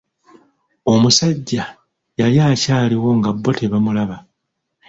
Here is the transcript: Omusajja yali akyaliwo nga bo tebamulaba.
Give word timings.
Omusajja 0.91 1.63
yali 2.19 2.37
akyaliwo 2.49 3.09
nga 3.17 3.29
bo 3.41 3.51
tebamulaba. 3.57 4.17